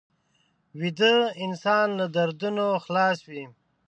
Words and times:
ویده 0.79 1.13
انسان 1.45 1.87
له 1.99 2.05
دردونو 2.15 2.65
خلاص 2.85 3.19
وي 3.29 3.43